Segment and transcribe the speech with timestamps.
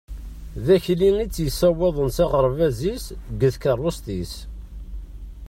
[0.65, 3.03] D Akli i tt-yessawaḍen s aɣerbaz-is
[3.39, 4.33] deg tkarust-is.